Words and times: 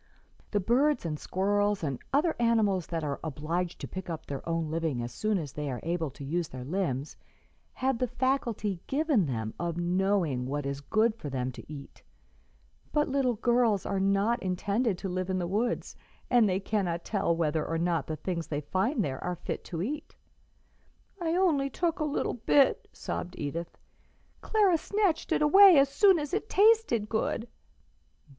The 0.49 0.59
birds 0.59 1.05
and 1.05 1.19
squirrels 1.19 1.83
and 1.83 1.99
other 2.11 2.35
animals 2.39 2.87
that 2.87 3.03
are 3.03 3.19
obliged 3.23 3.79
to 3.81 3.87
pick 3.87 4.09
up 4.09 4.25
their 4.25 4.41
own 4.49 4.71
living 4.71 4.99
as 5.03 5.13
soon 5.13 5.37
as 5.37 5.53
they 5.53 5.69
are 5.69 5.79
able 5.83 6.09
to 6.09 6.23
use 6.23 6.47
their 6.47 6.63
limbs 6.63 7.15
have 7.73 7.99
the 7.99 8.07
faculty 8.07 8.79
given 8.87 9.27
them 9.27 9.53
of 9.59 9.77
knowing 9.77 10.47
what 10.47 10.65
is 10.65 10.81
good 10.81 11.13
for 11.13 11.29
them 11.29 11.51
to 11.51 11.71
eat, 11.71 12.01
but 12.91 13.09
little 13.09 13.35
girls 13.35 13.85
are 13.85 13.99
not 13.99 14.41
intended 14.41 14.97
to 14.97 15.07
live 15.07 15.29
in 15.29 15.37
the 15.37 15.45
woods, 15.45 15.95
and 16.31 16.49
they 16.49 16.59
cannot 16.59 17.05
tell 17.05 17.35
whether 17.35 17.63
or 17.63 17.77
not 17.77 18.07
the 18.07 18.15
things 18.15 18.47
they 18.47 18.61
find 18.61 19.05
there 19.05 19.23
are 19.23 19.35
fit 19.35 19.63
to 19.65 19.83
eat." 19.83 20.15
"I 21.21 21.33
took 21.69 22.01
only 22.01 22.11
a 22.11 22.17
little 22.17 22.33
bit," 22.33 22.87
sobbed 22.91 23.35
Edith; 23.37 23.77
"Clara 24.41 24.79
snatched 24.79 25.31
it 25.31 25.43
away 25.43 25.77
as 25.77 25.89
soon 25.89 26.17
as 26.17 26.33
it 26.33 26.49
tasted 26.49 27.07
good." 27.07 27.47